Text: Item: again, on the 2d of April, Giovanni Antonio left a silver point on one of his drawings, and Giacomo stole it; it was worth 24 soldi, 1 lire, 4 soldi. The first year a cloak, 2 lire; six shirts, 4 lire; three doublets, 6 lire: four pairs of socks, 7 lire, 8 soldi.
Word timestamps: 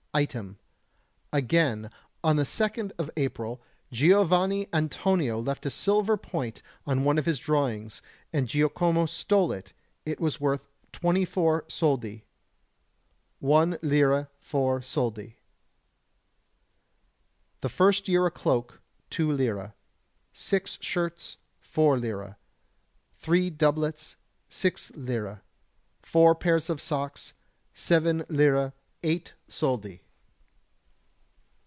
Item: 0.13 0.59
again, 1.31 1.89
on 2.21 2.35
the 2.35 2.43
2d 2.43 2.91
of 2.97 3.09
April, 3.15 3.61
Giovanni 3.93 4.67
Antonio 4.73 5.39
left 5.39 5.65
a 5.65 5.69
silver 5.69 6.17
point 6.17 6.61
on 6.85 7.05
one 7.05 7.17
of 7.17 7.25
his 7.25 7.39
drawings, 7.39 8.01
and 8.33 8.45
Giacomo 8.49 9.05
stole 9.05 9.53
it; 9.53 9.71
it 10.05 10.19
was 10.19 10.37
worth 10.41 10.65
24 10.91 11.63
soldi, 11.69 12.23
1 13.39 13.77
lire, 13.81 14.27
4 14.41 14.81
soldi. 14.81 15.37
The 17.61 17.69
first 17.69 18.09
year 18.09 18.25
a 18.25 18.31
cloak, 18.31 18.81
2 19.11 19.31
lire; 19.31 19.73
six 20.33 20.77
shirts, 20.81 21.37
4 21.61 21.97
lire; 21.97 22.35
three 23.17 23.49
doublets, 23.49 24.17
6 24.49 24.91
lire: 24.93 25.41
four 26.01 26.35
pairs 26.35 26.69
of 26.69 26.81
socks, 26.81 27.31
7 27.73 28.25
lire, 28.27 28.73
8 29.03 29.33
soldi. 29.49 30.01